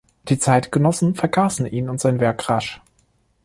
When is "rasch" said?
2.49-2.81